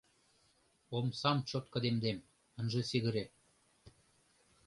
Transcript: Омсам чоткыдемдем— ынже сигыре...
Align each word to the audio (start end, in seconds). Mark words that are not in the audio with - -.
Омсам 0.97 1.37
чоткыдемдем— 1.49 2.17
ынже 2.59 2.81
сигыре... 2.89 3.25